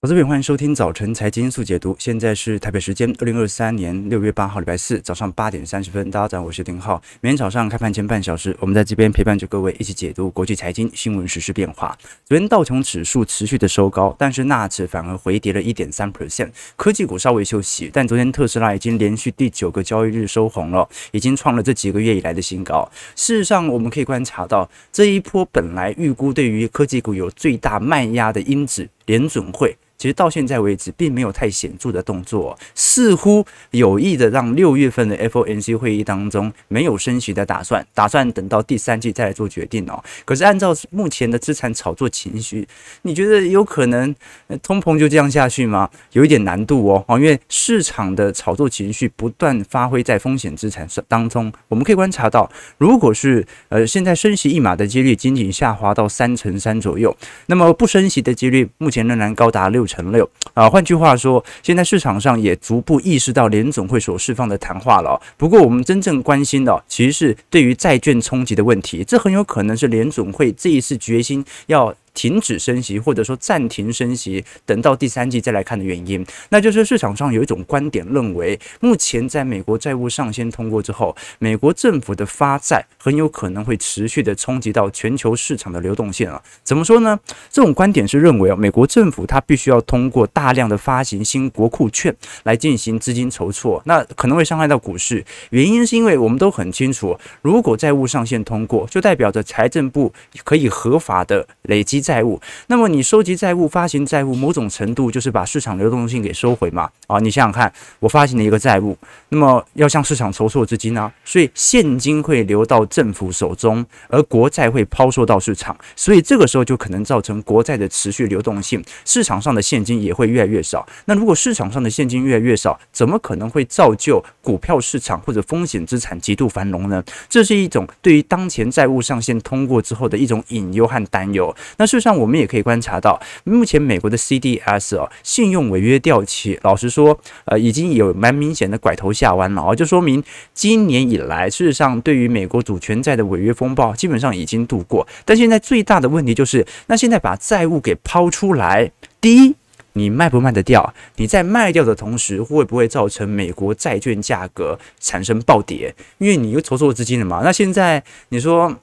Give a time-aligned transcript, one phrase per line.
[0.00, 1.96] 投资朋友，欢迎收听早晨财经速解读。
[1.98, 6.08] 现在是台北时间二零二三年六月八号，礼拜四早上八点三十分。
[6.08, 7.02] 大家早上好，我是丁浩。
[7.20, 11.98] 每天早上开盘前半小时，我们在这边陪伴着各位一起解读国际财经新闻、时事变化。
[12.24, 16.50] 昨天道琼指数持续的收高，但是纳指反而回跌了一点三 percent。
[16.76, 22.88] 科技股稍微休息，但昨天特斯拉已经连续第九个交易日收红了，已经创了这几个月以来的新高。
[23.16, 29.76] 事实上，我们可以观察到这一波本来预估对于科技股有最大卖压的因子，联准会。
[29.98, 40.00] 其实到现在为止，并没有太显著的动作，似乎有意的让六月份的 FOMC 会议当中没有升息的打算，打算等到第三季再来做决定哦。
[40.24, 42.64] 可是按照目前的资产炒作情绪，
[43.02, 44.14] 你觉得有可能
[44.62, 45.90] 通膨就这样下去吗？
[46.12, 59.87] 有一点难度哦，因为市场的炒作情绪不断发挥在风险资产当中，我们可以观察到，如果是呃现在升息一码的几率仅仅下滑到三成三左右，那么不升息的几率目前仍然高达六。
[59.88, 65.20] 乘六啊，换句话说，现在市场上也逐步意识到联总会所释放的谈话了。
[65.36, 71.92] 不过，我们真正关心的其实是对于债券冲击的问题，这很有可能是联总会这一次决心要。
[72.18, 86.42] 停止升息，或者说暂停升息，等到第三季再来看的原因，那就是市场上有一种观点认为，目前在美国债务上限通过之后，美国政府的发债很有可能会持续的冲击到全球市场的流动性啊。
[86.64, 87.16] 怎么说呢？
[87.52, 95.24] 这种观点是认为啊，美国政府它必须要通过大量的发行新国库券来进行资金筹措，那可能会伤害到股市。
[95.50, 102.02] 原因是因为我们都很清楚，如果债务上限通过，就代表着财政部可以合法的累积。
[102.08, 106.88] 债务，那么你收集债务、发行债务，某种程度就是把市场流动性给收回嘛？
[107.06, 107.70] 啊，你想想看，
[108.00, 108.96] 我发行了一个债务，
[109.28, 120.88] 那么要向市场筹措资金啊，所以现金会流到政府手中，而国债会抛售到市场，所以这个时候就可能造成国债的持续流动性，市场上的现金也会越来越少。
[121.04, 127.04] 那如果市场上的现金越来越少，怎么可能会造就股票市场或者风险资产极度繁荣呢？
[127.28, 131.54] 这是一种对于当前债务上限通过之后的一种隐忧和担忧。
[131.76, 131.98] 那事。
[131.98, 140.22] 实上，我们也可以观察到，目前美国的 CDS 哦，信用违约掉期，老实说，呃，已经有蛮明显的拐头下弯了啊，就说明
[140.54, 145.04] 今年以来，事实上对于美国主权债的违约风暴基本上已经度过。
[145.24, 149.56] 但现在最大的问题就是，那现在把债务给抛出来，第一，
[149.94, 150.94] 你卖不卖得掉？
[151.16, 155.92] 你在卖掉的同时，会不会造成美国债券价格产生暴跌？
[156.18, 157.40] 因为你又筹措资金了嘛。
[157.42, 158.76] 那现在你说。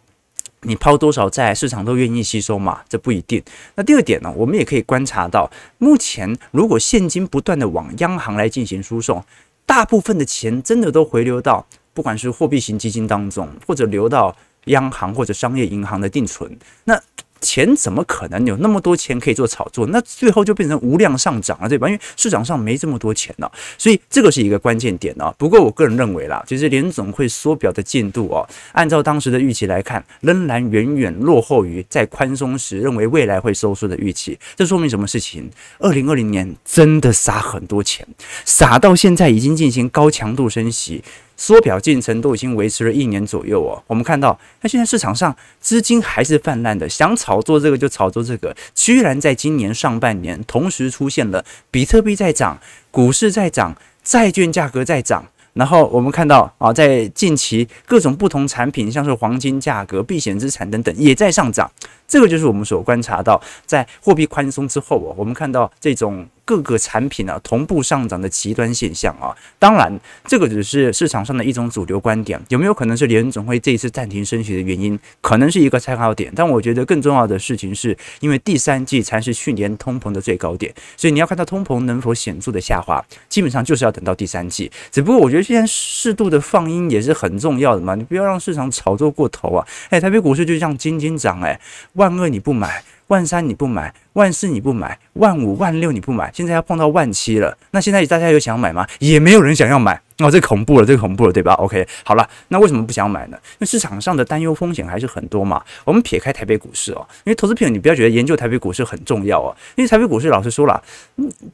[0.62, 2.82] 你抛多少债，市场都愿意吸收嘛？
[2.90, 3.44] 这不一定。
[3.76, 9.24] 那第二点呢，我们也可以观察到，目前如果现金不断的往央行来进行输送，
[9.66, 17.00] 大部分的钱真的都回流到不管是货币型基金当中，或者流到央行或者商业银行的定存，那。
[17.42, 19.86] 钱怎么可能有那么多钱可以做炒作？
[19.88, 21.88] 那最后就变成无量上涨了，对吧？
[21.88, 25.34] 因为市场上没这么多钱了，所以这个是一个关键点啊。
[25.38, 34.38] 不过我个人认为啦，其实联总会缩表的进度哦，按照当时的预期来看，仍然远远落后于在宽松时认为未来会收缩的预期。
[34.56, 35.50] 这说明什么事情？
[35.80, 38.08] 二零二零年真的撒很多钱，
[38.44, 41.04] 撒到现在已经进行高强度升息。
[41.38, 52.60] 缩表进程都已经维持了一年左右哦，我们看到，那现在市场上资金还是泛滥的，想炒作这个就炒作这个，居然在今年上半年同时出现了比特币在涨，
[52.90, 61.70] 股市在涨，债券价格在涨，然后我们看到啊，在近期各种不同产品，像是黄金价格、避险资产等等也在上涨，
[62.08, 66.28] 这个就是我们所观察到，在货币宽松之后哦，我们看到这种。
[66.46, 74.98] 各个产品啊同步上涨的极端现象啊，当然这个只是市场上的一种主流观点，有没有可能是联总会这一次暂停升息的原因？
[75.22, 84.72] 可能是一个参考点，但我觉得更重要的事情是，因为第三季才是去年通膨的最高点，所以你要看到通膨能否显著的下滑，基本上就是要等到第三季。
[84.92, 89.66] 只不过我觉得现在适度的放鹰也是很重要的嘛，你不要让市场炒作过头啊！
[89.90, 91.60] 哎，台北股市就像金金涨，哎，
[91.94, 93.94] 万恶你不买，万三你不买。
[94.14, 97.58] 万四你不买，万五万六你不买，现在要碰到万七了。
[97.72, 98.88] 那现在大家有想买吗？
[99.00, 103.38] 也没有人想要买哦，这恐怖了，这恐怖了，对吧？OK，好了，那为什么不想买呢？
[103.54, 105.62] 因为市场上的担忧风险还是很多嘛。
[105.84, 110.82] 我们撇开台北股市哦，因为投资朋友你不要觉得研究台北股市很重要哦，因为台北股市老实说了，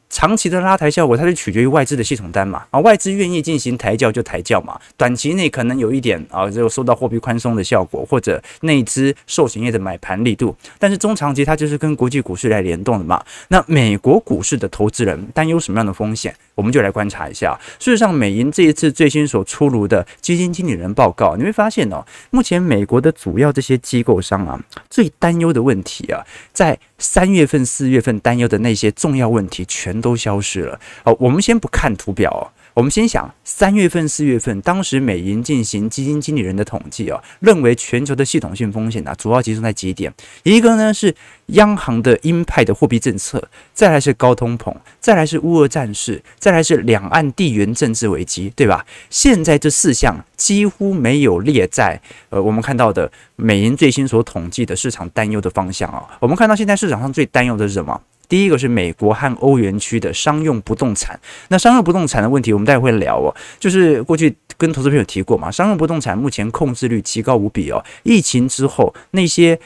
[0.08, 2.64] 长期的拉抬效果它是取决于外资的系统单嘛。
[2.70, 4.80] 啊，外资愿意进行抬轿就抬轿嘛。
[4.96, 13.20] 短期内可能有一点啊，就受到货币宽松的效果，或者内资寿险业的买盘力度，但是中长期它就是跟国际股市来联动的嘛？
[13.48, 16.32] 那美国股市的投资人担忧什么样的风险？
[16.54, 17.58] 我们就来观察一下。
[17.80, 26.22] 事实上，美银这一次最新所出炉的基金经理人报告，你会发现哦，目前美国的主要这些机构商啊，最担忧的问题啊，
[26.52, 30.78] 在三月份、四月份担忧的那些重要问题，全都消失了。
[31.04, 32.52] 好，我们先不看图表。
[32.74, 40.12] 我们先想三月份、四月份，当时美银进行基金经理人的统计啊，认为全球的系统性风险啊，主要集中在几点？
[40.42, 41.14] 一个呢是
[41.48, 48.86] 央行的鹰派的货币政策，再来是高通膨，再来是乌俄战事，再来是两岸地缘政治危机，对吧？
[49.10, 56.08] 现在这四项几乎没有列在呃我们看到的美银最新所统计的市场担忧的方向啊。
[56.20, 58.00] 我们看到现在市场上最担忧的是什么？
[58.32, 63.28] 第一个是美国和欧元区的商用不动产，那商用不动产的问题，我们待会会聊哦。
[63.60, 67.84] 就是过去跟投资朋友提过嘛，商用不动产目前控制率极高无比哦。
[68.04, 69.60] 疫情之后那些。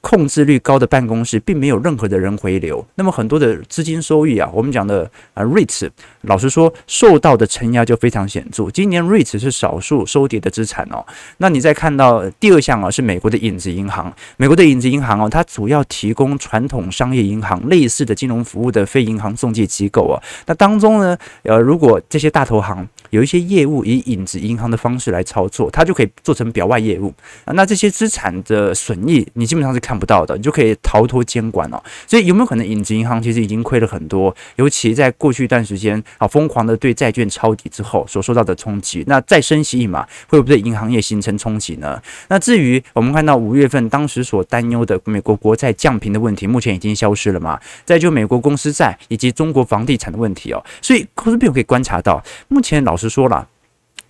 [0.00, 5.90] 控制率高的办公室，并没有任何的人回流，那么很多的资金收益啊，我们讲的啊 REITs，
[6.22, 8.70] 老实说受到的承压就非常显著。
[8.70, 11.04] 今年 REITs 是少数收跌的资产哦。
[11.38, 20.16] 那你再看到第二项啊，是美国的影子银行，美国的影子银行哦，它主要提供传统商业银行类似的金融服务的非银行中介机构啊。
[20.46, 27.12] 那当中呢，呃，如果这些大投行有一些业务以影子银行的方式来操作，它就可以做成表外业务。
[27.48, 29.74] 那这些资产的损益，你基本上。
[29.74, 31.82] 是看不到的，你就可以逃脱监管哦。
[32.06, 34.32] 所以有没有可能影子银行其实已经亏了很多？
[34.54, 39.02] 尤其在过去一段时间啊，疯狂的对债券抄底之后所受到的冲击。
[39.08, 42.00] 那再升息一码，会不会对银行业形成冲击呢？
[42.28, 47.58] 那至于我们看到五月份当时所担忧的美国国债降评的问题，目前已经消失了嘛？
[47.84, 50.64] 再就美国公司债以及中国房地产的问题哦。
[50.80, 53.48] 所以投资朋友可以观察到，目前老实说了，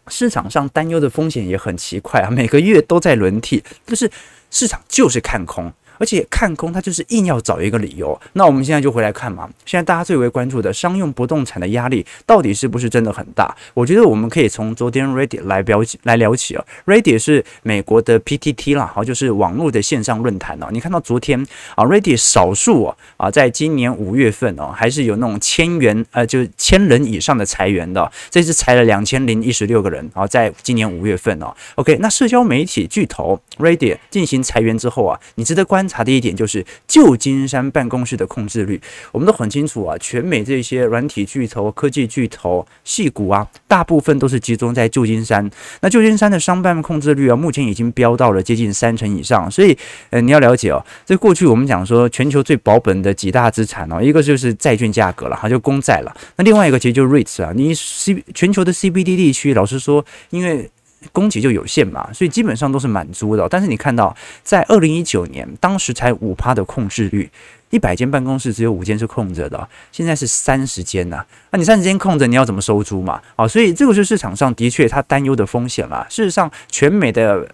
[0.08, 4.10] 市场上担忧的风险也很奇怪啊，每个月都在轮替，就是。
[4.50, 5.72] 市场就是看空。
[5.98, 8.18] 而且看空，它就是硬要找一个理由。
[8.32, 13.54] 那我们现在就回来看嘛，现在大家最为关注的商用不动产的压力到底是不是真的很大？
[13.74, 16.64] 我觉得我们可以从昨天 Reddit 来聊起来聊起啊。
[16.86, 20.66] Reddit 是美国的 PTT 啦，好，就是网络的线上论坛哦。
[20.72, 21.40] 你看到昨天
[21.76, 31.54] 啊，Reddit 少数啊啊，在今年五月份哦，还是有那种千元呃，就是千人以上的裁员的，这次裁了两千零一十六个人啊，在今年五月份哦。
[31.76, 35.83] OK，那社交媒体巨头 Reddit 进行裁员之后啊，你值得关。
[35.84, 38.80] 观察的一点就是旧金山办公室的控制率，
[39.12, 39.94] 我们都很清楚啊。
[39.98, 45.50] 全美这些软体巨头、科技巨头、矽谷啊，大部分都是集中在旧金山。
[45.82, 49.50] 那旧金山的商办控制率啊，目前已经飙到了接近三成以上。
[49.50, 49.76] 所以，
[50.08, 56.16] 呃，你要了解哦，在过去我们讲说全球最保本的几大资产哦，一个就是债券价格了，哈，就公债了。
[56.36, 57.52] 那另外一个其实就是 REITs 啊。
[57.54, 60.70] 你 C 全球的 CBD 地区，老实说，因为
[61.12, 63.48] 供给就有限嘛，所以基本上都是满租的。
[63.48, 67.30] 但是你看到，在二零一九年，当时才五趴的控制率，
[67.70, 71.24] 一百间办公室只有五间是空着的，现在是三十间呐。
[71.50, 73.20] 那你三十间空着，你要怎么收租嘛？
[73.36, 76.06] 啊，所以这个是市场上的确他担忧的风险嘛。
[76.08, 77.48] 事实上，全美的。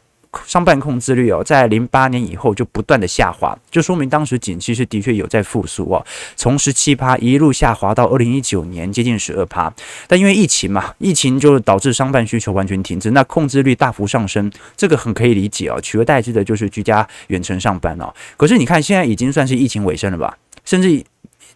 [0.47, 6.05] 商办控制率哦，在零八年以后就不断的下滑，就说明当时景气是的确有在复苏哦，
[6.37, 9.73] 从十七趴一路下滑到二零一九年接近十二趴，
[10.07, 18.13] 但因为疫情嘛，疫情就导致商办需求完全停滞，那控制率大幅上升，这个很可以理解哦，取而代之的就是居家远程上班哦。
[18.37, 21.05] 可是你看现在已经算是疫情尾声了吧，甚至。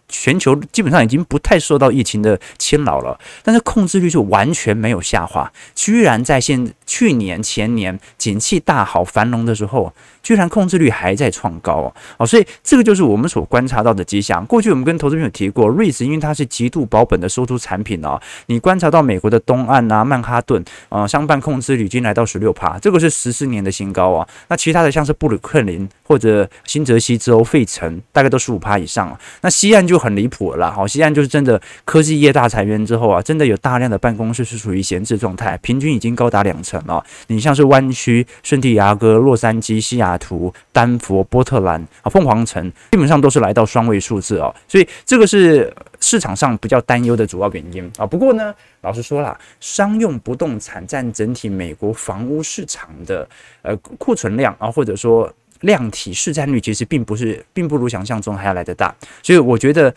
[0.07, 9.93] 全球基本上已经不太受到疫情的侵扰了，但是控制率就完全没有下滑，居然在现去年前年景气大好繁荣的时候，
[10.25, 14.43] 居然控制率还在创高哦，哦，所以这个就是我们所观察到的迹象。
[14.47, 24.27] 过去我们跟投资朋友提过，REITs 因为它是极度保本的收租产品哦，你观察到美国的东岸啊、曼哈顿啊，商办控制率已经来到十六趴，这个是十四年的新高啊。
[24.47, 29.15] 那其他的像是布鲁克林或者新泽西州费城，大概都十五趴以上。
[29.41, 37.03] 那西岸就很离谱了，好，西岸就是真的科技业大裁员之后啊，真的有大量的办公室是处于闲置状态，平均已经高达两成了。
[37.27, 44.53] 你像是湾区、圣地亚哥、洛杉矶、西雅图、丹佛、波特兰啊、凤凰城，基本上都是来到双位数字哦。
[44.67, 48.05] 所以这个是市场上比较担忧的主要原因啊。
[48.05, 53.27] 不过呢，老实说了，商用不动产占整体美国房屋市场的
[53.61, 55.31] 呃库存量啊，或者说。
[55.61, 58.93] 量体市占率其实并不是，并不如想象中还要来得大，
[59.23, 59.91] 所以我觉得，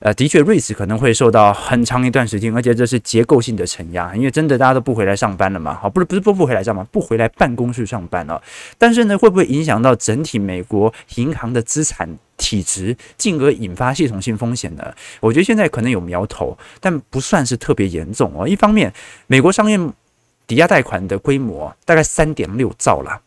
[0.00, 8.40] 呃，的确，REITs 可能会受到很长一段时间，而且这是结构性的承压，因为真的大家都不回来上班了嘛，好，不是不是不不回来上班，不回来办公室上班了，
[8.76, 14.94] 但是呢，会不会影响到整体美国银行的资产体质，进而引发系统性风险呢？
[15.20, 18.46] 我觉得现在可能有苗头，但不算是特别严重哦。
[18.46, 18.92] 一方面，
[19.26, 19.78] 美国商业
[20.46, 23.18] 抵押贷款的规模大概三点六兆了。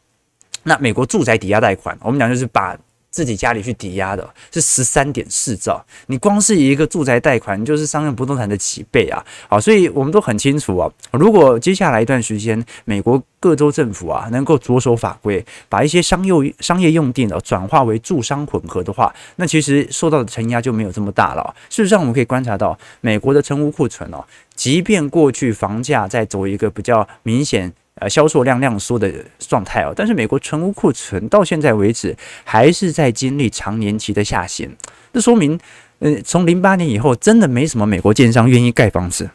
[0.61, 2.77] 那美国住宅抵押贷款，我们讲就是把
[3.11, 5.83] 自己家里去抵押的，是十三点四兆。
[6.07, 9.23] 你光是一个住宅贷款，就是商业不动产的几倍啊！
[9.47, 21.55] 好，所以我们都很清楚啊，如果接下来一段时间，美国各州政府啊能够着手法规，把一些商用商业用地呢转化为住商混合的话，那其实受到的承压就没有这么大了。
[21.69, 24.23] 事实上，我们可以观察到，美国的成屋库存哦，
[24.55, 27.73] 即便过去房价在走一个比较明显。
[27.99, 34.73] 呃，销售量量缩的状态哦，但是美国存屋库存到现在为止还是在经历长年期的下行，
[35.13, 35.59] 这说明，
[35.99, 39.29] 呃，从零八年以后，真的没什么美国建商愿意盖房子。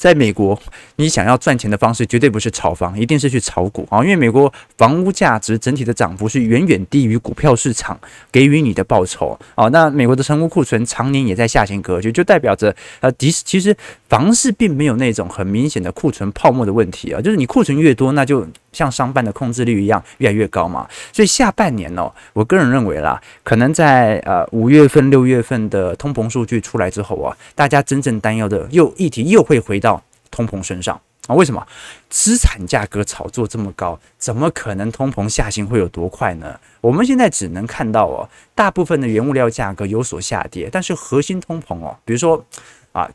[0.00, 0.58] 在美国，
[0.96, 4.02] 你想要赚钱的方式绝对不是炒房，一定是去炒股啊！
[4.02, 8.00] 因为美国房屋价值整体的涨幅是远远低于股票市场
[8.32, 9.68] 给予你的报酬啊。
[9.68, 13.76] 那美国的成屋库存常年也在下行格局，就代表着呃，其实其实
[14.08, 18.48] 房市并没有那种很明显的库存泡沫的问题啊，就是你库存越多，那就。
[18.72, 29.89] 像商办的控制率一样越来越高嘛，所以下半年哦，我个人认为啦，可能在呃五月份、六月份的通膨数据出来之后啊，大家真正担忧的又议题又会回到
[30.30, 31.34] 通膨身上啊？
[31.34, 31.66] 为什么？
[32.08, 36.58] 资产价格炒作这么高，怎么可能通膨下行会有多快呢？
[36.80, 42.44] 我们现在只能看到哦，大部分的原物料价格有所下跌，但是核心通膨哦，比如说
[42.92, 43.10] 啊。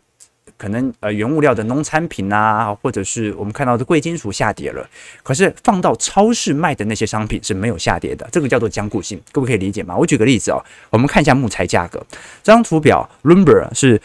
[0.57, 4.89] 可能呃原物料的农产品啊，或者是我们看到的贵金属下跌了，
[5.21, 9.97] 可是放到超市卖的那些商品是没有下跌的，这个叫做僵固性，各位可以理解吗？
[9.97, 11.99] 我举个例子哦，我们看一下木材价格，
[12.41, 14.01] 这张图表 lumber 是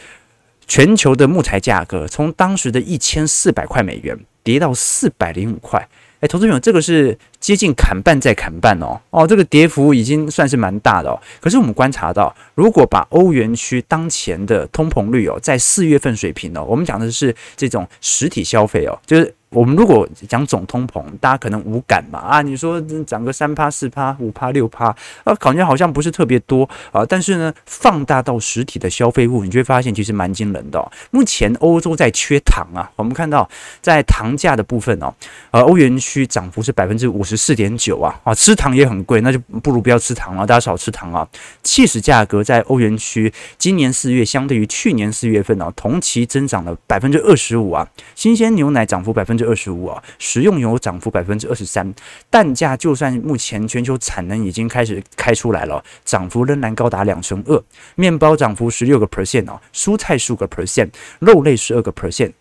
[0.70, 5.88] 全球的木材价格从当时的一千四百块美元跌到四百零五块。
[6.20, 11.18] 哎，投资朋友，这个是接近砍半再砍半哦，哦，这个跌幅已经算是蛮大的哦。
[11.40, 19.34] 可是我们观察到，如果把欧元区当前的通膨率哦，在四月份水平哦，我们讲的是这种实体消费哦，就是。
[19.50, 24.94] 我们如果讲总通膨，大家可能无感嘛啊，你说涨个三趴、四趴、五趴、六趴，
[25.24, 27.04] 啊，感觉好像不是特别多啊。
[27.04, 30.88] 但是呢，放大到实体的消费物，你就会发现其实蛮惊人的哦。
[31.10, 33.50] 目前欧洲在缺糖啊，我们看到
[33.82, 35.12] 在糖价的部分哦，
[35.50, 41.28] 呃，欧元区涨幅是百分之五十十四点九啊啊，吃糖也很贵，那就不如不要吃糖了，大家少吃糖啊。
[41.62, 49.44] 起司价格在欧元区今年四月相对于去年四月份呢，同期增长了百分之二十五啊，新鲜牛奶涨幅百分之。
[49.50, 51.92] 二十五啊，食用油涨幅百分之二十三，
[52.30, 57.60] 蛋价就算目前全球产能已经开始开出来了，涨幅仍然高达两成二。
[57.96, 62.32] 面包涨幅十六个 percent 哦，蔬菜数个 percent，肉类十二个 percent。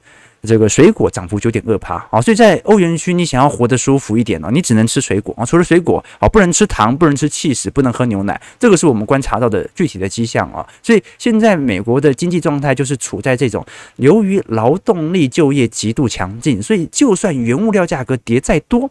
[0.43, 10.65] 这个水果涨幅九点二趴啊，所以在欧元区，你想要活得舒服一点呢，你只能吃水果啊，除了水果啊，不能吃糖，不能吃气食，不能喝牛奶，这个是我们观察到的具体的迹象啊。
[10.81, 13.65] 所以现在美国的经济状态就是处在这种
[13.97, 18.89] 由于劳动力就业极度强劲，所以就算原物料价格跌再多。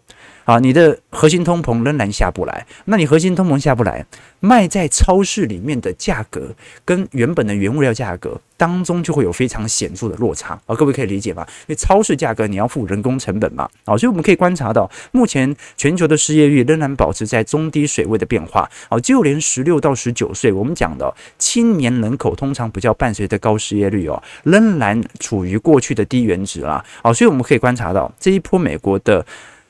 [0.49, 4.07] 啊，你的核心通膨仍然下不来，那你核心通膨下不来，
[4.40, 6.55] 卖在超市里面的价格
[6.87, 11.47] 跟原本的原物料价格当中就会有非常显著的落差啊，各位可以理解吗？
[11.67, 29.23] 因为超市价格你要付人工成本嘛，啊，所以我们可以观察到，目前全球的失业率仍然保持在中低水位的变化，啊，就连十六到十九岁，我们讲的青年人口通常比较伴随着高失业率哦，仍然处于过去的低原值啦，啊，所以我们可以观察到这一波美国的。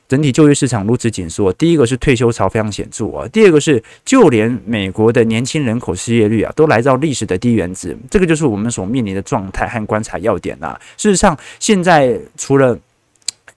[0.09, 10.77] 整体就业市场如此紧缩，第一个是退休潮非常显著啊，第二个是就连美国的年轻人口失业率啊都来到历史的低原值，这个就是我们所面临的状态和观察要点啊。
[10.97, 12.77] 事实上，现在除了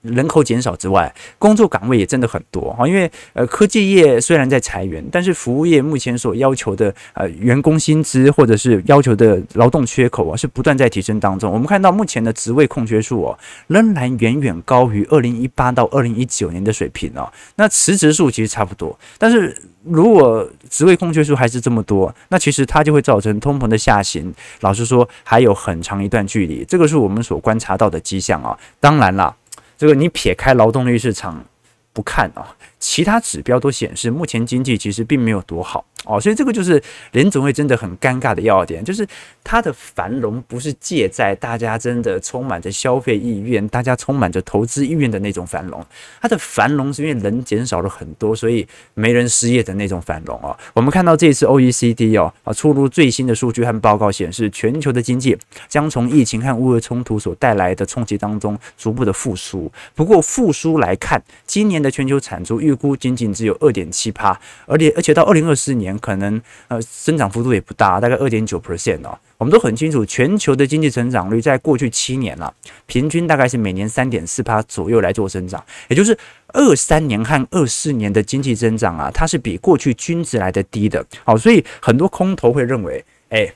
[0.03, 2.87] 人口减少之外，工作岗位也真的很多哈。
[2.87, 11.51] 因为呃，科技业虽然在裁员，但是服务业目前所要求的呃员工薪资或者是要求的劳动缺口啊，是不断在提升当中。
[11.51, 17.31] 我们看到目前的职位空缺数哦，仍然远远高于二零一八到二零一九年的水平哦。
[17.55, 24.33] 那辞职数其实差不多，但是如果职位空缺数还是这么多，那其实它就会造成通膨的下行。
[24.59, 28.57] 老实说，还有很长一段距离，这个是我们所观察到的迹象啊。
[28.81, 29.33] 当然啦。
[29.77, 31.43] 这个你撇开劳动力市场
[31.91, 35.85] 不看啊，其他指标都显示目前经济其实并没有多好。
[36.05, 39.07] 哦，所以这个就是联总会真的很尴尬的要点，就是
[39.41, 45.81] 它的繁荣不是借在大家真的充满着消费意愿、大家充满着投资意愿的那种繁荣，
[46.21, 50.53] 它的繁荣是因为人减少了很多，所以没人失业的那种繁荣哦。
[50.73, 55.37] 我们看到这次 OECD 哦啊出炉最新的数据和报告显示，全球的经济
[55.69, 59.71] 将从疫情和乌俄冲突所带来的冲击当中逐步的复苏。
[59.95, 69.17] 不过复苏来看，今年的全球产出预估仅仅只有二点七趴，而且而且到二零二四年可能呃增长幅度也不大，大概二点九 percent 哦。
[69.37, 72.53] 我们都很清楚，全球的经济增长率在过去七年了，
[72.85, 81.05] 平均大概是每年三点四趴左右来做增长，也就是二三年和二四年的经济增长啊，它是比过去均值来的低的。
[81.25, 83.53] 好，所以很多空头会认为，哎。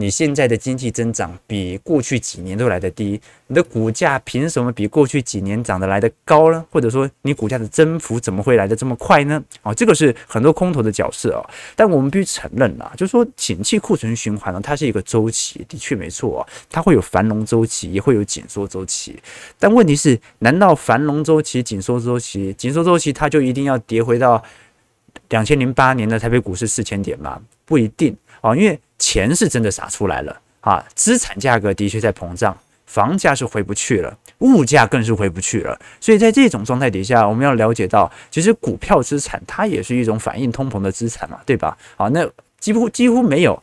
[0.00, 6.64] 你现在的经济增长比过去几年都来得低，你的股价凭什么比过去几年涨得来得高呢？
[6.70, 9.42] 或者说你股价的增幅怎么会来得这么快呢？
[9.62, 11.44] 啊，这个是很多空头的角色啊。
[11.76, 19.20] 但我们必须承认啊，就是说景气库存循环呢，它是一个周期，的确没错啊，它会有繁荣周期，也会有紧缩周期。
[19.58, 24.42] 但问题是，难道繁荣周期、紧缩周期、紧缩周期它就一定要跌回到
[25.28, 27.38] 两千零八年的台北股市四千点吗？
[27.66, 28.78] 不一定啊，因为。
[29.02, 32.54] 钱是真的撒出来了啊，资产价格的确在膨胀，
[32.84, 35.80] 房价是回不去了，物价更是回不去了。
[35.98, 41.74] 所以在这种状态底下，我们要了解到，其实股票资产它也是一种反映通膨的资产嘛，对吧？
[41.96, 42.28] 啊，那
[42.58, 43.60] 几乎几乎没有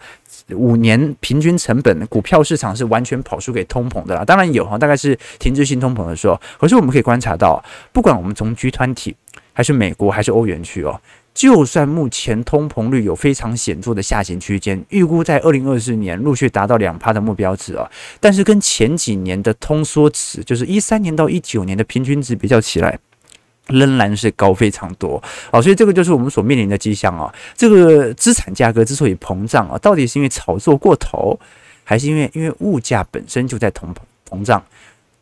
[0.50, 4.25] 五年平均成本，股票市场是完全跑输给通膨的啦。
[4.25, 6.41] 当然有哈，大概是停滞性通膨的时候。
[6.60, 9.15] 可是我们可以观察到，不管我们从 G 团体
[9.53, 11.00] 还是美国还是欧元区哦。
[11.38, 17.88] 就算目前通膨率有非常显著的下行区间，预估在二零二四年陆续达到两趴的目标值啊，
[18.20, 22.98] 但是跟前几年的通缩值，就是一三年到一九年的平均值比较起来，
[23.67, 27.32] 仍然是高非常多啊，所以这个就是我们所面临的迹象啊。
[27.56, 31.39] 这个资产价格之所以膨胀啊，到底是因为炒作过头，
[31.84, 34.65] 还是因为因为物价本身就在通膨膨胀？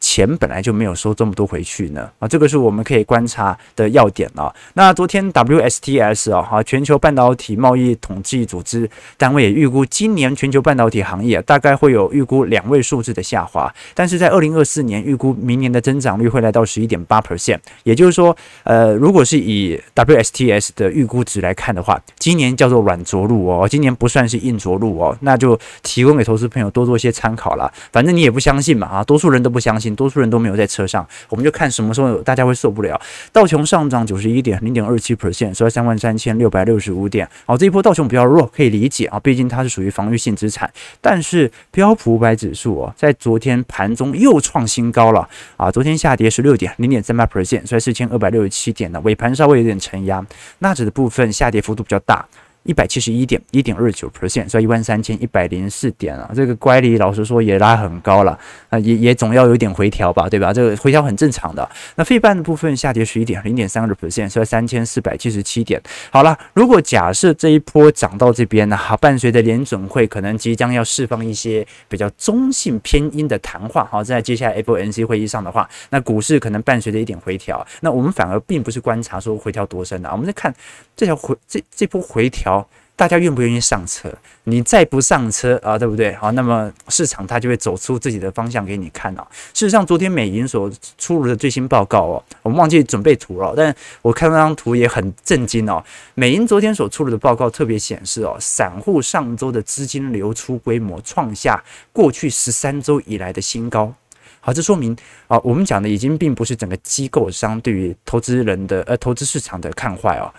[0.06, 4.54] 钱本来就没有收这么多回去呢啊，这个是我们可以观察的要点啊。
[4.76, 27.74] 那昨天 WSTS 啊，哈，全球半导体贸易统计组织单位也预估，今年全球半导体行业大概会有预估两位数字的下滑，但是在二零二四年预估明年的增长率会来到十一点八 percent，也就是说，呃，如果是以 WSTS 的预估值来看的话，今年叫做软着陆哦，今年不算是硬着陆哦，那就提供给投资朋友多做一些参考了。
[27.92, 29.95] 反正你也不相信嘛啊，多数人都不相信。
[29.96, 33.00] 多数人都没有在车上，我们就看什么时候大家会受不了。
[33.32, 37.28] 道琼上涨九十一点零点二七 percent，收在三万三千六百六十五点。
[37.46, 40.72] 好，这一波道琼比较弱，可以理解啊，毕竟它是属于防御性资产。
[41.02, 50.26] 但是标普五百指数哦，在昨天盘中又创新高了啊，昨天下跌十六点零点三八 percent，收在四千二百六十七点的尾盘稍微有点承压。
[50.60, 52.26] 纳指的部分下跌幅度比较大。
[52.66, 58.38] 一百七十一点一点二九 percent，所以一万三千一百零四点啊，这个乖离老实说也拉很高了
[58.70, 60.52] 啊，也也总要有点回调吧，对吧？
[60.52, 61.68] 这个回调很正常的。
[61.96, 65.80] 那费半的部分下跌十一点零点三二 percent，所以三千四百七十七点。
[66.10, 77.64] 好了，如果假设这一波涨到这边呢，好，伴随着联准会可能即将要释放一些比较中性偏鹰的谈话，好，在接下来 FOMC 会议上的话，那股市可能伴随着一点回调。
[77.82, 80.52] 那我们反而并不是观察说回调多深的，我们在看
[80.96, 82.55] 这条回这这波回调。
[82.98, 84.10] 大家愿不愿意上车？
[84.46, 86.14] 你再不上车啊，对不对？
[86.14, 89.28] 好，那么市场它就会走出自己的方向给你看啊。
[89.54, 95.84] 事实上，昨天美银所出炉的最新报告哦，我们忘记准备图了，但我看那张图也很震惊哦。
[96.14, 103.94] 美银昨天所出炉的报告特别显示哦，散户上周的资金流出规模创下过去十三周以来的新高。
[104.40, 104.96] 好，这说明
[105.28, 110.32] 啊，我们讲的已经并不是整个机构商对于投资人的呃投资市场的看坏哦。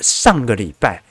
[0.00, 1.02] 上个礼拜。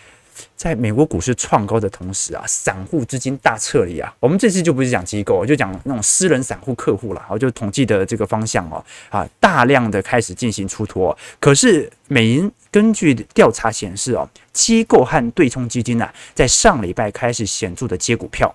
[0.55, 4.13] 在美国股市创高的同时啊，散户资金大撤离啊。
[4.19, 7.23] 我们这次就不是讲机构，就讲那种私人散户客户了。
[7.27, 11.17] 好，就统计的这个方向哦，啊，大量的开始进行出脱。
[11.39, 18.53] 可是美银根据调查显示哦，机构和对冲基金呢，在上礼拜开始显著的接股票。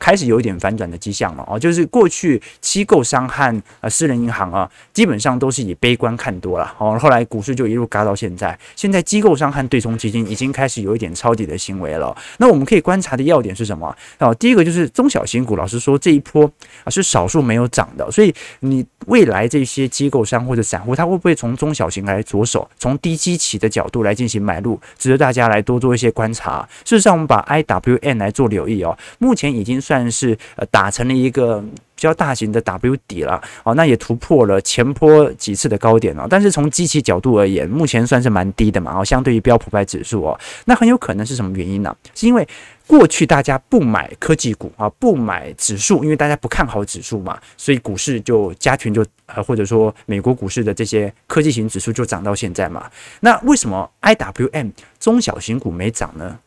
[0.00, 8.58] 开始有一点反转的迹象了哦，就是过去机构商和呃私人银行啊，基本上都是以悲观看多了哦，后来股市就一路嘎到现在。
[8.74, 12.16] 现在机构商和对冲基金已经开始有一点抄底的行为了。
[12.38, 13.94] 那我们可以观察的要点是什么？
[14.18, 16.50] 哦，第一个就是中小型股，老实说这一波
[16.84, 26.66] 啊是少数没有涨的，所以你未来这些机构商或者散户，他会不会从中小型来着手，从低基期的角度来进行买入，值得大家来多做一些观察。
[26.86, 29.78] 事实上，我们把 IWN 来做留意哦，目前已经。
[29.90, 36.28] 算是呃打成了一个比较大型的 W 底了哦，那也突破了前波几次的高点了。
[36.30, 41.92] 但是从机器角度而言，目前算是蛮低的嘛哦，相对于标普百指数哦，那很有可能是什么原因呢？
[42.14, 42.46] 是因为
[42.86, 52.88] 过去大家不买科技股啊，不买指数，因为大家不看好指数嘛，所以股市就加权就呃或者说美国股市的这些科技型指数就涨到现在嘛。
[53.18, 56.38] 那为什么 IWM 中小型股没涨呢？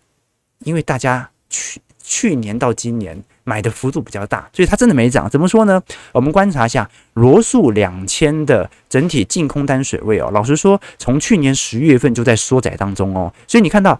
[0.59, 1.81] 因为大家去。
[2.05, 5.29] 去年到今年买的幅度比较大，所以它真的没涨。
[5.29, 5.81] 怎么说呢？
[6.11, 10.29] 我们观察一下罗素两千的整体净空单水位哦。
[10.33, 13.31] 老实说，从去年十月份就在缩窄当中哦。
[13.47, 13.99] 所以你看到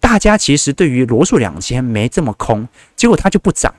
[0.00, 3.74] 大家其实对于罗素两千没这么空，结果它就不涨。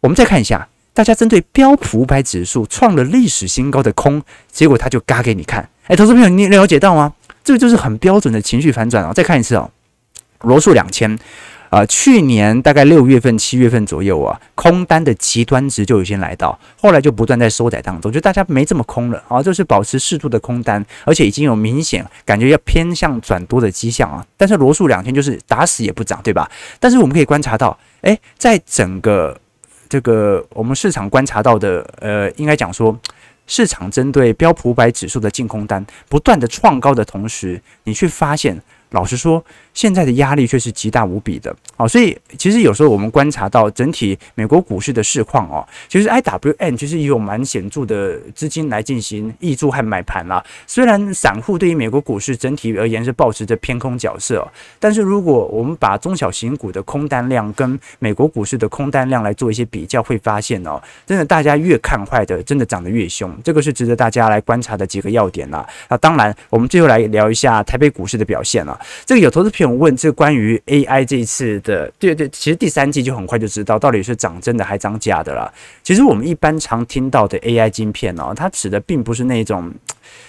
[0.00, 5.68] 我们再看一下，大家针对标普五百指数创了历史新高的空，结果它就嘎给你看。
[5.86, 7.14] 哎，投资朋友，你了解到吗？
[7.42, 9.12] 这个就是很标准的情绪反转哦！
[9.14, 9.70] 再看一次哦，
[10.42, 11.18] 罗素两千。
[11.70, 24.24] 啊、去年大概六月份、七月份左右啊，空单的极端值就已经来到，后来就不断在收窄当中，就大家没这么空了啊，就是保持适度的空单，而且已经有明显感觉要偏向转多的迹象啊。
[24.36, 26.50] 但是罗素两天就是打死也不涨，对吧？
[26.80, 29.38] 但是我们可以观察到，诶，在整个
[29.88, 32.98] 这个我们市场观察到的，呃，应该讲说，
[33.46, 38.58] 市场针对标普五百指数的净空单不断的创高的同时，你去发现。
[38.92, 39.44] 老实说，
[39.78, 50.44] 现在的压力却是极大无比的哦，所以其实有时候我们观察到整体美国股市的市况哦，其实 IWM 其实也有蛮显著的资金来进行挹注和买盘啦。
[50.66, 54.44] 虽然散户对于美国股市整体而言是保持着偏空角色，
[54.80, 65.64] 但是如果我们把中小型股的空单量跟美国股市的空单量来做一些比较，会发现哦，真的大家越看坏的，真的涨得越凶，这个是值得大家来观察的几个要点啦。
[65.88, 68.76] 那当然，我们最后来聊一下台北股市的表现了。
[69.06, 75.52] 这个有投资朋友问，这关于 AI 这一次的，对对，其实第三季就很快就知道到底是涨真的还涨假的了。
[75.82, 79.72] 其实我们一般常听到的 AI 晶片哦，它指的并不是那种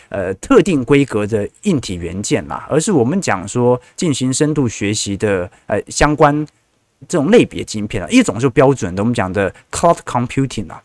[0.10, 6.46] 呃特定规格的硬体元件啦，而是我们讲说进行深度学习的呃相关
[7.08, 10.82] 这种类别晶片啊，一种是标准的我们讲的 Cloud Computing 啊。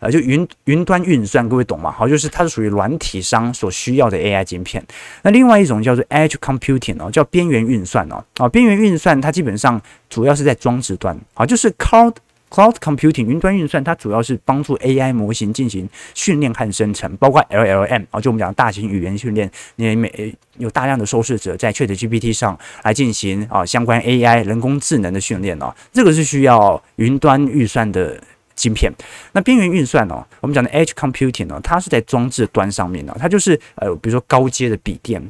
[0.00, 1.90] 啊，就云云端运算，各位懂吗？
[1.90, 4.84] 好，就是它是属于软体商所需要的 AI 晶片。
[5.22, 8.24] 那另外一种叫做 Edge Computing 哦，叫边缘运算哦。
[8.36, 9.80] 啊，边缘运算它基本上
[10.10, 11.18] 主要是在装置端。
[11.34, 12.14] 啊，就是 Cloud
[12.50, 28.20] Cloud Computing 云端运算，它主要是帮助 AI 模型进行训练和生成，包括 LLM 啊，就我们讲大型语言训练，你每有大量的受试者在 ChatGPT 上来进行啊相关 AI 人工智能的训练哦，这个是需要云端运算的。
[28.54, 28.92] 晶片，
[29.32, 35.22] 那边缘运算呢，我们讲的 Edge Computing 呢，它是在装置端上面哦，它就是呃，比如说高阶的笔电。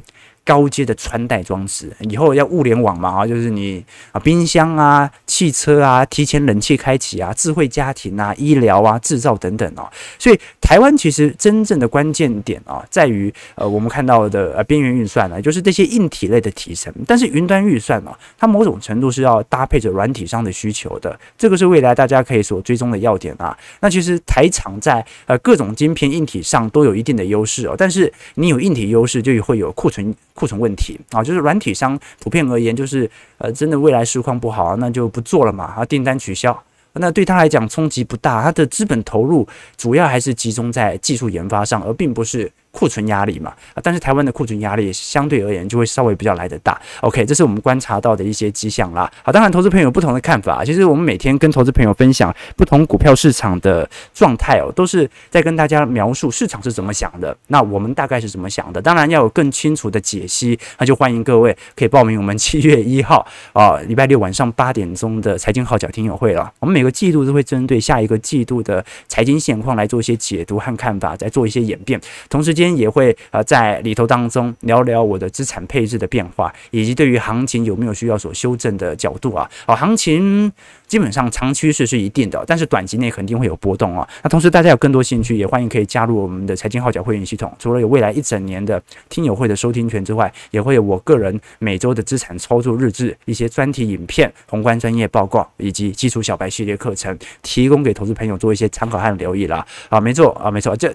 [0.45, 9.89] 高阶的穿戴装置，以后要物联网嘛啊，就是你啊，冰箱啊、汽车啊、提前冷气开启啊、智慧家庭啊、医疗啊、制造等等哦。
[10.19, 16.93] 所以台湾其实真正的关键点啊，在于呃，我们看到的呃边缘运算呢，就是这些硬体类的提升。
[17.07, 23.57] 但是云端运算呢，它某种程度是要搭配着软体上的需求的，这个是未来大家可以所追踪的要点啊。
[23.79, 30.13] 那其实台厂在呃各种晶片硬体上都有一定的优势哦，但是你有硬体优势，就会有库存。
[30.35, 42.51] 库存问题啊，就是软体商普遍而言，就是呃，真的未来市况不好，那就不做了嘛，啊，订单取消，那对他来讲冲击不大，他的资本投入主要还是集中在技术研发上，而并不是。
[42.75, 46.79] 库存压力嘛，啊，但是台湾的库存压力相对而言就会稍微比较来得大。
[46.99, 49.09] OK，这是我们观察到的一些迹象啦。
[49.23, 50.65] 好，当然投资朋友有不同的看法。
[50.65, 57.35] 其实我们每天跟投资朋友分享不同股票市场的状态哦，都是在跟大家描述市场是怎么想的。
[57.47, 58.81] 那我们大概是怎么想的？
[58.81, 66.51] 当然要有更清楚的解析，那就欢迎各位可以报名我们七月一号啊，礼拜六晚上八点钟的财经号角听友会了。
[66.59, 72.64] 我们每个季度都会针对下一个季度的财经现况来做一些解读和看法，再做一些演变，同时间。
[72.77, 79.49] 也会啊在里头当中聊聊我的资产配置的变化，以及对于行情有没有需要所修正的角度啊。
[79.65, 80.51] 好，行情
[80.87, 84.07] 基本上长趋势是一定的，但是短期内肯定会有波动啊。
[84.23, 87.51] 那同时大家有更多兴趣，也欢迎可以加入我们的财经号角会员系统。
[87.59, 99.65] 除了有未来一整年的听友会的收听权之外，也会有我个人每周的资产操作日志、一些专题影片、宏观专业报告以及基础小白系列课程，提供给投资朋友做一些参考和留意啦。
[99.89, 100.93] 啊，没错啊，没错，这。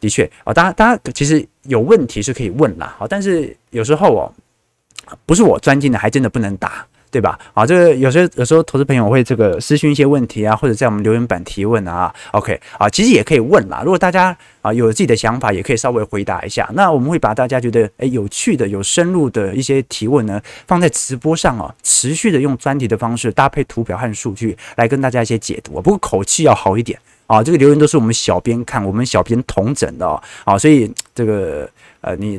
[0.00, 4.32] 的确啊，大家大家其实有问题是可以问啦，好，但是有时候哦，
[5.24, 7.38] 不是我钻进的，还真的不能答，对吧？
[7.52, 13.82] 啊，这个有时候有时候投资朋友会这个私讯一些问题啊，或者在我们留言板提问啊，OK 啊，其实也可以问啦。
[13.84, 16.66] 如果大家啊有自己的想法，也可以稍微回答一下。
[16.72, 26.98] 那我们会把大家觉得诶有趣的、有深入的一些提问呢，放在直播上啊，持续的用专题的方式搭配图表和数据来跟大家一些解读，不过口气要好一点。
[27.28, 30.20] 啊，这个留言都是我们小编看，我们小编统整的哦。
[30.44, 31.66] 啊，所以这个
[32.02, 32.38] 呃，你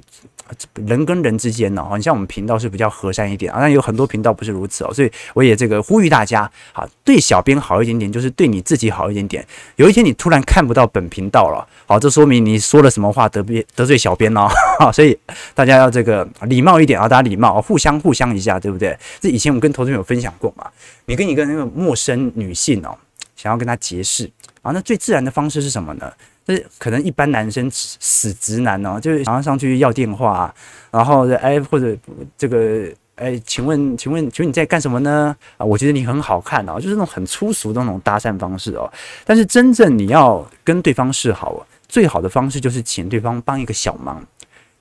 [0.75, 9.45] 人跟人之间呢，你像我们频道是比较和善一点啊，但有很多频道不是如此哦，所以我也这个呼吁大家，好，对小编好一点点，就是对你自己好一点点。
[9.77, 14.47] 有一天你突然看不到本频道了，好，这说明你说了什么话得别得罪小编哦，
[14.79, 15.17] 好，所以
[15.55, 18.97] 大家要这个礼貌一点啊，大家礼貌，互相互相一下，对不对？
[19.19, 20.69] 这以前我们跟投资朋友分享过嘛，
[21.05, 22.95] 你跟一个那个陌生女性哦，
[23.35, 24.29] 想要跟她结识
[24.61, 26.11] 啊，那最自然的方式是什么呢？
[26.45, 30.53] 就是可能一般男生死直男哦，就是想要上去要电话，
[30.91, 31.95] 然后哎或者
[32.37, 35.35] 这个哎，请问请问请问你在干什么呢？
[35.57, 38.91] 啊，我觉得你很好看哦，就是那种很粗俗的那种搭讪方式哦。
[39.23, 44.25] 但是真正你要跟对方示好，最好的方式就是请对方帮一个小忙。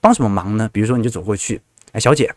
[0.01, 0.69] 帮什么忙呢？
[0.73, 1.61] 比如说你就走过去，
[1.93, 2.29] 哎，小姐，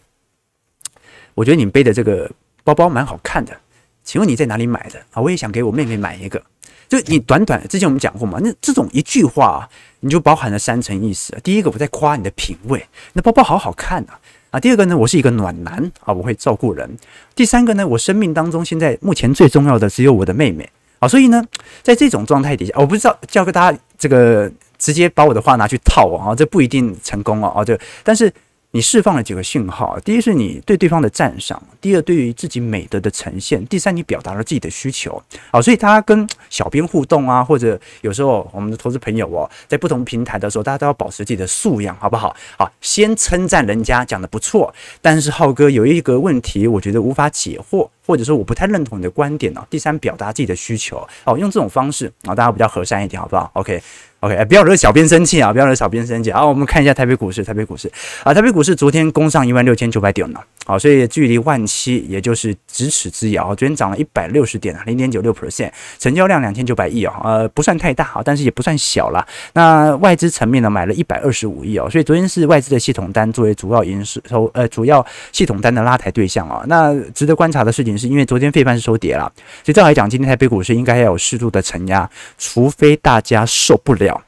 [1.33, 2.29] 我觉得你背的这个
[2.63, 3.57] 包包蛮好看的，
[4.05, 5.21] 请问你在哪里买的啊？
[5.21, 6.41] 我也想给我妹妹买一个。
[6.87, 9.69] 就你短短之前我们讲过嘛，那这种一句话啊，
[10.01, 11.35] 你就包含了三层意思。
[11.43, 14.19] 第一个，我在夸你的品味，那包包好好看啊
[14.51, 14.59] 啊。
[14.59, 16.87] 第二个呢，我是一个暖男啊，我会照顾人。
[17.33, 21.43] 第三个呢，我生命当中现在目前最重要的只有我的妹妹啊，所以呢，
[21.81, 28.31] 在这种状态底下，我不知道教给大家这个直接把我的话拿去套啊，这不一定成功啊啊，这但是。
[28.75, 29.97] 你释放了几个讯号？
[30.01, 35.23] 第一是你对对方的赞赏，第二对于自己美德的呈现，第三你表达了自己的需求。
[35.49, 42.35] 好，所以他跟小编互动啊，或者有时候我们的投资朋友哦，在不同平台的时候，大家都要保持自己的素养，好不好？
[42.57, 49.65] 好，先称赞人家讲的不错，但是浩哥有一个问题，我觉得无法解惑，或者说我不太认同你的观点哦。
[49.69, 53.81] 第三，表达自己的需求，好，用这种方式啊，大家比较和善一点，好不好？OK。
[54.25, 55.53] OK，不要惹小编生气啊！
[55.53, 56.43] 不要惹小编生气啊！
[56.43, 57.91] 我们看一下台北股市，台北股市
[58.23, 63.54] 啊，台北股市昨天攻上一万六千九百点了，好，所以距离万七也就是咫尺之遥。
[63.56, 69.25] 昨天涨了一百六十点啊，零点九六 percent，成交量两千九百亿哦，呃，不算太大啊，但是也不算小了。
[69.54, 76.63] 那外资层面呢，买了一百二十五亿哦，所以昨天是外资的系统单作为主要营收，呃，主要系统单的拉抬对象啊。
[76.67, 79.32] 那值得观察的事情是，因为昨天费半是收跌了，
[79.63, 84.19] 所以照来讲，今天台北股市应该要有适度的承压，除非大家受不了。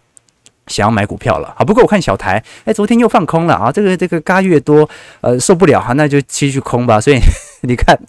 [0.68, 4.88] 想要买股票了，啊，不过我看小台，哎，昨天又放空了啊，这个这个嘎越多，
[5.22, 7.20] 呃，受不了哈，那就继续空吧，所以。
[7.62, 8.00] 你看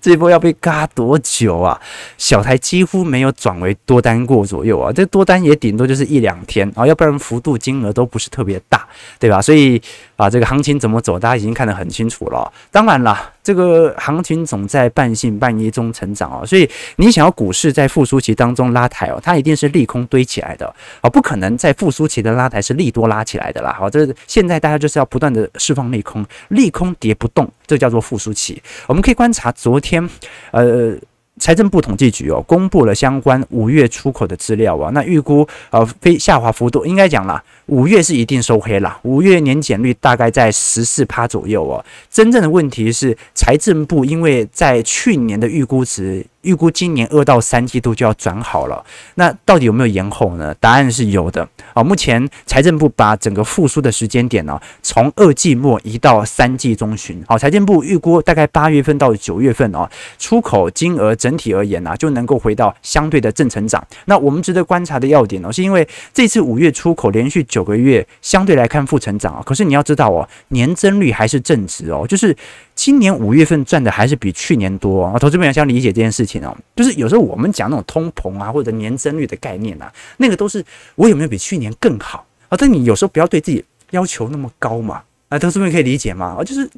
[0.00, 1.80] 这一波要被嘎多久啊？
[2.16, 8.88] 小台几乎没有转为多单过左右啊，这多单也顶多就是一两天啊，要不然幅度金额都不是特别大，
[9.20, 9.40] 对吧？
[9.40, 9.80] 所以
[10.16, 12.52] 啊，这个行情怎么走，大家已经看得很清楚了。
[12.72, 20.66] 当然啦，这个行情总在半信半疑中成长啊，所以你想要股市在复苏期当中拉抬哦，它一定是利空堆起来的
[21.00, 23.76] 啊，不可能在复苏期的拉抬是利多拉起来的啦。
[23.78, 28.60] 好，这现在大家就是要不断的释放利空，利空跌不动，这叫做复苏期。
[28.88, 30.08] 我们可以观察昨天，
[30.50, 30.96] 呃，
[31.38, 41.84] 财政部统计局哦，公布了相关五月出口的资料啊，那预估呃非下滑幅度应该讲啦，五月是一定收黑啦，五月年减率大概在十四趴左右哦。
[42.10, 46.24] 真正的问题是财政部因为在去年的预估值。
[46.48, 48.82] 预估今年二到三季度就要转好了，
[49.16, 50.54] 那到底有没有延后呢？
[50.58, 51.84] 答案是有的啊。
[51.84, 57.22] 目前财政部把整个复苏的时间点呢，从二季末移到三季中旬。
[57.28, 59.86] 好，财政部预估大概八月份到九月份哦，
[60.18, 63.86] 出口金额整体而言呢，就能够回到相对的正成长。
[64.06, 72.34] 那我们值得观察的要点呢，是因为这次五月出口连续九个月相对来看负成长啊，可是你要知道哦，年增率还是正值哦，就是。
[72.78, 75.18] 今年五月份赚的还是比去年多啊！
[75.18, 80.64] 投资朋友想理解这件事情哦，就是有时候我们讲那种通膨啊，或者年增率的概念啊，那个都是
[80.94, 82.56] 我有没有比去年更好啊？
[82.56, 85.36] 但你有时候不要对自己要求那么高嘛啊！
[85.36, 86.36] 投资朋友可以理解嘛？
[86.38, 86.70] 啊，就是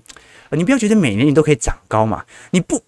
[0.52, 2.82] 你不要觉得每年你都可以长高嘛，你不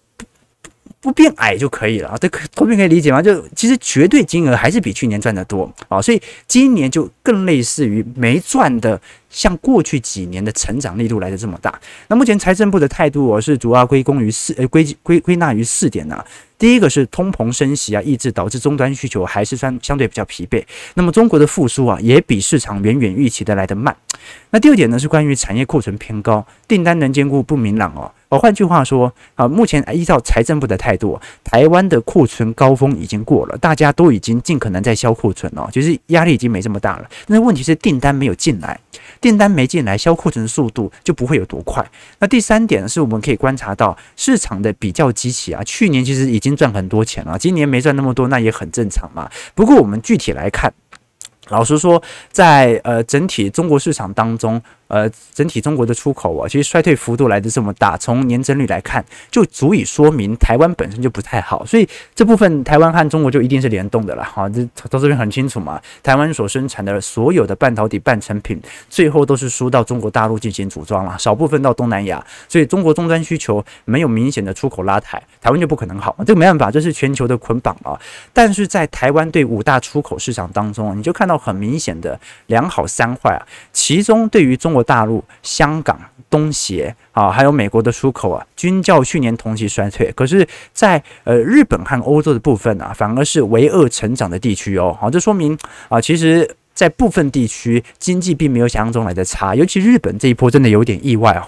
[1.03, 2.17] 不变矮就可以了啊！
[2.19, 3.21] 这投资朋友可以理解吗？
[3.21, 8.99] 就其实绝对金额还是比去年赚的多啊，所以今年就更类似于没赚的。
[9.29, 11.73] 像过去几年的成长力度来的这么大，
[12.07, 16.23] 那目前财政部的态度，我是主要归功于四呃归归归纳于四点呢、
[16.59, 20.63] 第一个是通膨升息啊，抑制导致终端需求还是相相对比较疲惫。
[20.93, 23.95] 那么中国的复苏啊，也比市场远远预期的来得慢。
[24.51, 28.11] 那第二点呢，是关于产业库存偏高，订单能见度不明朗哦。
[28.37, 37.09] 换句话说啊，目前依照财政部的态度，台湾的库存高峰已经过了，大家都已经尽可能在销库存了，就是压力已经没这么大了。
[37.27, 38.79] 那问题是订单没有进来。
[39.19, 41.85] 订单没进来，销库存的速度就不会有多快。
[42.19, 49.29] 那第三点呢，是我们可以观察到市场的比较机器啊，去年其实已经赚很多钱了，今年没赚那么多，那也很正常嘛。
[49.55, 50.73] 不过我们具体来看，
[51.49, 54.61] 老实说，在呃整体中国市场当中。
[54.93, 61.65] 呃，整体中国的出口啊，其实衰退幅度来的这么大，从年增率来看，就足以说明台湾本身就不太好。
[61.65, 64.23] 所以这部分台湾和中国就一定是联动的了。
[64.23, 65.81] 好，这到这边很清楚嘛。
[66.03, 72.23] 台湾所生产的所有的半导体半成品，最后都是输到中国大陆进行组装了，少部分到东南亚。
[72.47, 76.15] 所以中国终端需求没有明显的出口拉抬，台湾就不可能好。
[76.19, 77.99] 这个没办法，这是全球的捆绑啊。
[78.31, 83.41] 但是在台湾对五大出口市场当中，你就看到很明显的两好三坏啊。
[83.71, 90.11] 其中对于中国大陆、香港、东协啊，还有美国的出口啊，均较去年同期衰退。
[90.11, 94.95] 可是在，呃日本和欧洲的部分啊，反而是唯二成长的地区哦。
[94.99, 95.57] 好，这说明
[95.89, 99.55] 啊，其实在部分地区经济并没有想象中来的差。
[99.55, 101.43] 尤其日本这一波真的有点意外哦。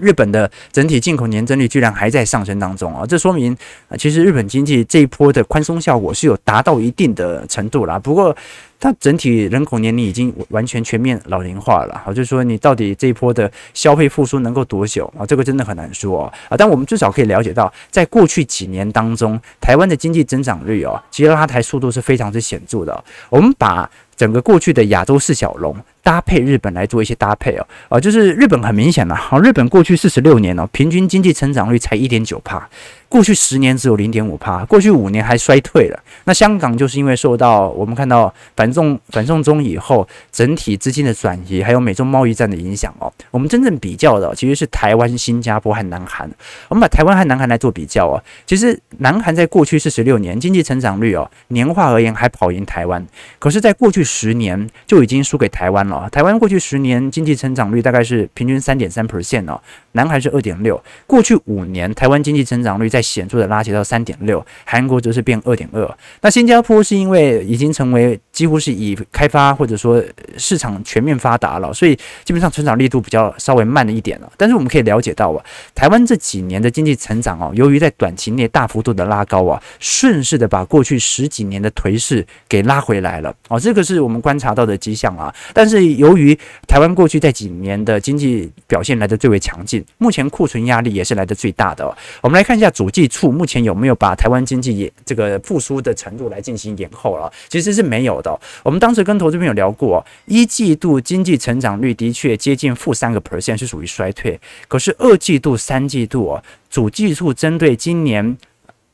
[0.00, 3.56] 日本的整体进口年增率居然还在上升当中啊，这说明
[3.88, 7.98] 啊，其实日本经济这一波的宽松效果是有达到一定的程度啦。
[7.98, 8.36] 不过，
[8.78, 15.24] 它整体人口年龄已经完全全面老龄化了，好，就是说你到底这一波的消费复苏能够多久啊？
[15.24, 16.56] 这个真的很难说啊。
[16.56, 23.04] 但我们至少可以了解到，在过去几年当中，台湾的经济增长率哦，其实拉抬速度是非常之显著的。
[23.30, 25.74] 我们把整个过去的亚洲四小龙
[26.06, 32.68] 搭配日本来做一些搭配哦，啊，就是日本很明显了，好，日本过去四十六年哦，平均经济成长率才一点九帕。
[33.08, 35.98] 过去十年只有零点五帕，过去五年还衰退了。
[36.24, 43.12] 那香港就是因为受到我们看到反送反送中以后整体资金的转移，还有美中贸易战的影响哦。
[43.30, 46.28] 我们真正比较的其实是台湾、新加坡和南韩。
[46.68, 53.04] 我们把台湾和南韩来做比较哦，其实南韩在过去四十六年经济成长率哦，年化而言还跑赢台湾，
[53.38, 55.95] 可是在过去十年就已经输给台湾了。
[55.96, 59.60] 啊台湾过去十年经济成长率大概是平均三点三 percent 哦，
[59.92, 60.80] 南韩是二点六。
[61.06, 65.98] 过去五年台湾经济成长率在显著的拉起到三点六，韩国则是变二点二。
[66.20, 70.02] 那新加坡是因为已经成为几乎是以开发或者说
[70.36, 74.30] 市场全面发达了，所以基本上成长力度比较稍微慢了一点了。
[74.36, 85.34] 但是我们可以了解到啊，台湾这几年的经济成长哦，由于在短期内大幅度的拉高啊，顺势的把过去十几年的颓势给拉回来了哦，这个是我们观察到的迹象啊。
[85.52, 91.86] 但是由于台湾过去这几年的经济表现来得最为强劲，目前库存压力也是来得最大的。
[92.20, 93.30] 我们来看一下主计处。
[93.30, 97.32] 目前有没有把台湾经济也这个复苏的程度来进行延后了？
[97.48, 98.40] 其实是没有的。
[98.62, 104.40] 我们当时跟投资朋友聊过，一季度经济成长率的确接近负三个 percent，是属于衰退。
[104.66, 108.36] 可是二季度、三季度哦，主计处针对今年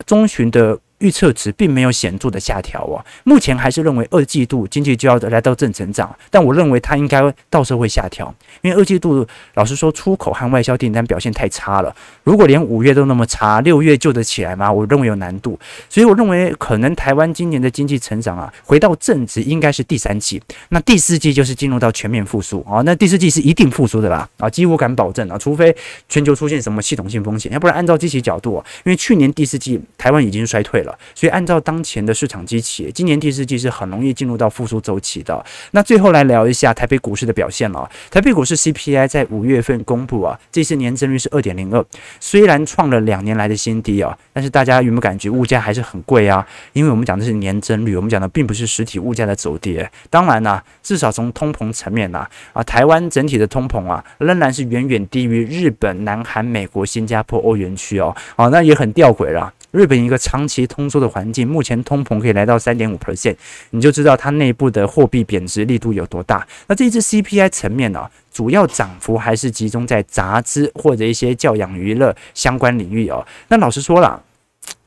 [0.04, 0.78] 中旬的。
[1.02, 14.70] 预测值并没有显著的下调哦，目前还是认为二季度经济就要来到正成长，但我认为它应该到时候会下调，因为二季度老实说出口和外销订单表现太差了，如果连五月都那么差，六月救得起来吗？
[14.70, 25.74] 我认为有难度，所以我认为可能台湾今年的经济成长啊，回到正值应该是第三季，那第四季就是进入到全面复苏啊，那第四季是一定复苏的啦啊，几乎敢保证啊，除非
[26.08, 30.91] 全球出现什么系统性风险，要不然按照这些角度，因为去年第四季台湾已经衰退了。
[31.14, 35.44] 所以按照当前的市场机器，今年第四季是很容易进入到复苏周期的。
[35.72, 37.90] 那最后来聊一下台北股市的表现了。
[38.10, 41.84] 台北股市 CPI 在五月份公布啊，这次年增率是二点零二，
[42.20, 46.46] 虽然创了两年来的新低啊，但是大家有没有感觉物价还是很贵啊？
[46.72, 49.90] 因为我们讲的是年增率，我们讲的并不是实体物价的走跌。
[50.10, 58.14] 当然呢，至少从通膨层面呐，啊，台湾整体的通膨啊，仍然是远远低于日本、南韩、美国、新加坡、欧元区哦。
[58.36, 59.52] 啊，那也很吊诡了。
[59.72, 63.34] 日本一个长期通缩的环境，目前通膨可以来到三点五 percent，
[63.70, 66.46] 你就知道它内部的货币贬值力度有多大。
[66.68, 73.26] 那这一次 CPI 层面呢、主要涨幅还是集中在杂支或者一些教养娱乐相关领域哦。
[73.48, 74.22] 那老实说了，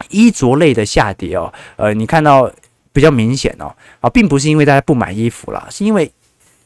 [0.10, 2.52] 衣着类的下跌哦，呃，你看到
[2.93, 6.12] 比较明显哦，啊，并不是因为大家不买衣服了，是因为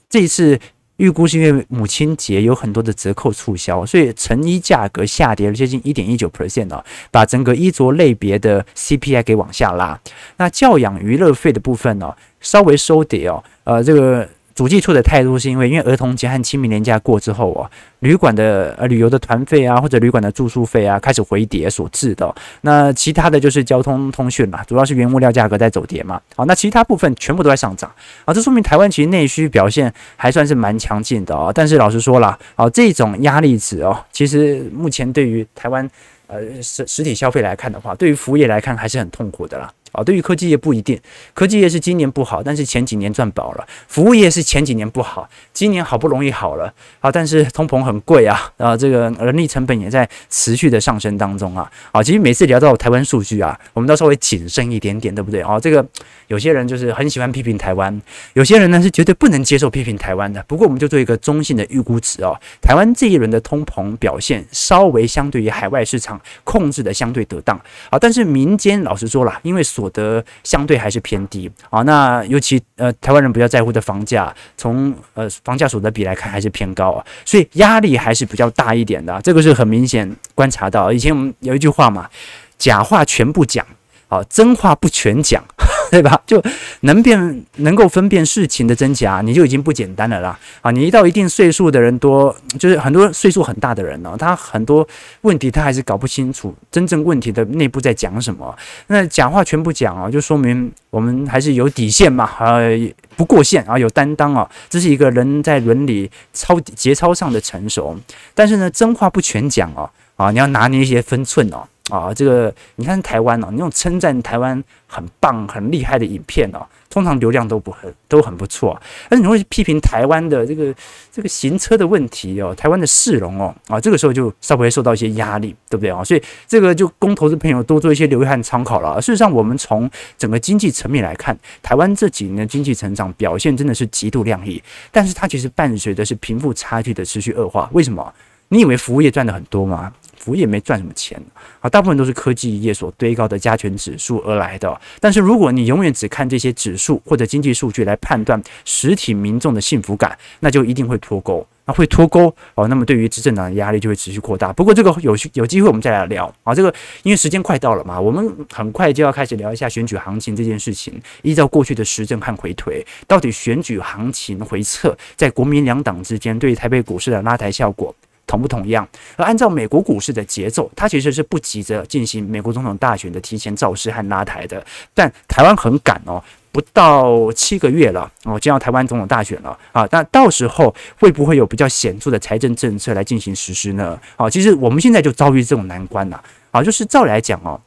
[0.09, 0.59] 这一次。
[0.99, 9.99] 预估是因为母亲节有很多的折扣促销，所以成衣价格下跌了接近一点一九 percent 哦，把整个衣着类别的 CPI 给往下拉。
[10.37, 14.29] 那教养娱乐费的部分呢，稍微收跌哦，呃，这个。
[14.59, 22.35] 主计处的态度是因为，因为儿童节和清明年假过之后啊，旅馆的呃旅游的团费啊，或者旅馆的住宿费啊，开始回跌所致的。
[22.59, 26.19] 那其他的就是交通通讯嘛，主要是原物料价格在走跌嘛。
[26.35, 27.89] 好，那其他部分全部都在上涨
[28.25, 31.49] 啊，这说明台湾其实内需表现还算是蛮强劲的啊。
[31.55, 35.89] 但是老实说了，啊，这种压力值哦，其实目前对于台湾。
[36.31, 39.67] 呃，实实体消费来看的话，对于服务业来看还是很痛苦的啦。
[39.91, 40.03] 啊。
[40.03, 40.99] 对于科技业不一定，
[41.33, 47.11] 科技业是今年不好，但是前几年赚饱了；服务业是前几年不好，今年好不容易好了啊。
[47.11, 51.69] 但是通膨很贵啊，啊，这个人力成本也在持续的上升当中啊。
[51.91, 55.41] 啊，其实每次聊到台湾数据啊，我们都稍微谨慎一点点，对不对？
[55.41, 55.85] 啊，这个
[56.27, 58.01] 有些人就是很喜欢批评台湾，
[58.33, 60.43] 有些人呢是绝对不能接受批评台湾的。
[60.47, 67.57] 不过我们就做一个中性的预估值哦，台湾这一轮的通膨表现稍微相对于海外市场控制的相对得当
[67.89, 80.91] 啊，但是民间老实说了，因为所得相对还是偏低啊，那尤其呃台湾人比较在乎的房价，从呃房价所得比来看还是偏高啊，所以压力还是比较大一点的，这个是很明显观察到。
[80.91, 82.09] 以前我们有一句话嘛，
[82.57, 83.65] 假话全部讲，
[84.09, 85.41] 啊，真话不全讲。
[85.91, 86.21] 对吧？
[86.25, 86.41] 就
[86.81, 90.37] 能辨能够分辨事情的真假，你就已经不简单了啦。
[90.61, 94.87] 啊，你一到一定岁数的人多，就是很多岁数很大的人呢，他很多
[95.21, 98.55] 问题他还是搞不清楚真正问题的内部在讲什么。
[98.87, 102.77] 那讲话全部讲啊，就说明我们还是有底线嘛，呃，
[103.15, 107.97] 不过线啊，有担当啊，这是一个人在伦理操节操上的成熟。
[108.35, 111.67] 但是呢，真话不全讲哦，啊，你要拿捏一些分寸哦。
[111.89, 118.79] 啊，这个你看台湾哦，你那种称赞台湾很棒、很厉害的影片哦，通常流量都不很都很不错。
[119.09, 120.73] 但是你会批评台湾的这个
[121.11, 126.03] 这个行车的问题哦，台湾的市容哦，啊，这个时候就稍微受到一些压力，对不对啊？
[126.03, 129.01] 所以这个就供投资朋友多做一些留意和参考了。
[129.01, 134.61] 事实上，我们从整个经济层面来看，台湾这几年的经济成长表现真的是极度亮丽，
[134.91, 137.69] 但是它其实伴随的是贫富差距的持续恶化。
[137.73, 138.13] 为什么？
[138.51, 139.93] 你以为服务业赚的很多吗？
[140.19, 141.19] 服务业没赚什么钱
[141.61, 144.79] 啊，大部分都是科技业所堆高的加权指数而来的。
[144.99, 151.45] 但是如果你永远只看这些指数或者经济数据来判断实体民众的幸福感，那就一定会脱钩。
[151.65, 154.51] 那会脱钩哦，那么对于执政党的压力就会持续扩大。
[154.51, 156.51] 不过这个有有机会我们再来聊啊。
[156.53, 160.99] 这个因为时间快到了嘛，我们很快就要开始聊一下选举行情这件事情。
[161.21, 167.93] 依照过去的实证和回推，到底选举行情回撤在国民两党之间对于台北股市的拉抬效果，
[168.29, 168.87] 同不同样？
[169.17, 174.63] 而按照美国股市的节奏，它其实是不急着进行美国总统大选的提前造势和拉抬的。
[174.93, 179.87] 但台湾很赶哦，不到七个月了哦，就要台湾总统大选了啊！
[179.91, 183.99] 那到时候会不会有比较显著的财政政策来进行实施呢？
[184.15, 186.61] 啊，其实我们现在就遭遇这种难关了啊！
[186.61, 187.59] 就是照理来讲哦，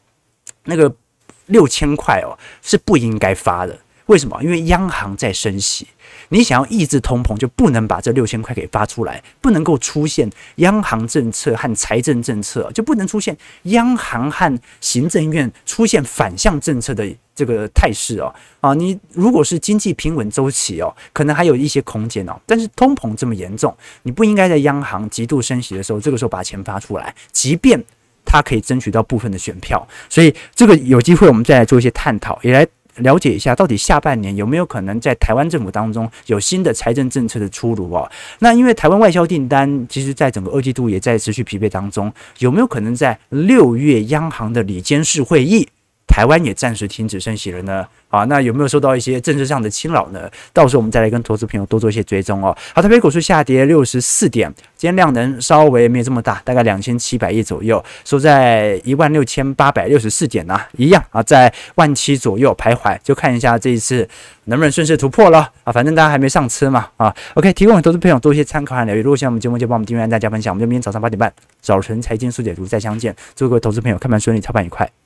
[0.65, 0.93] 那个
[1.47, 3.77] 六千块哦是不应该发的。
[4.07, 4.39] 为什么？
[4.43, 5.87] 因为央行在升息。
[6.29, 18.35] 你想要抑制通膨，就不能把这六千块给发出来，不能够出现央行政策和财政政策，就不能出现央行和行政院出现反向政策的这个态势哦。
[18.61, 22.33] 啊，你如果是经济平稳周期哦，可能还有一些空间哦。
[22.47, 27.83] 但是通膨这么严重，你不应该在央行极度升息的时候，这个时候把钱发出来，即便
[28.25, 29.87] 它可以争取到部分的选票。
[30.09, 32.67] 所以这个有机会我们再来做一些探讨，也来。
[32.97, 38.11] 了解一下，到底下半年有没有可能在台湾政府当中有新的财政政策的出炉哦？
[38.41, 45.67] 那因为台湾外销订单其实在整个二季度也在持续疲惫当中，有没有可能在六月央行的里监事会议，
[46.13, 47.87] 台湾也暂时停止升息了呢？
[48.11, 50.31] 啊，那有没有受到一些政治上的侵扰呢？
[50.53, 52.55] 到时候我们再来跟投资朋友多做一些追踪哦。
[52.75, 64.07] 好，台北股市下跌六十四点，今天量能稍微没有这么大，大概两千七百亿左右，收在一万六千八百六十四点啊，一样啊，在万七左右徘徊，就看一下这一次
[64.45, 65.73] 能不能顺势突破了啊。
[65.73, 67.15] 反正大家还没上车嘛啊。
[67.33, 68.99] OK，提供给投资朋友多一些参考和留意。
[68.99, 70.53] 如果喜欢我们节目，就帮我们订阅、大家、分享。
[70.53, 71.33] 我们就明天早上八点半
[71.63, 73.17] 早晨财经速解读再相见。
[73.35, 75.02] 祝各位投资朋友开盘顺利，操盘愉快。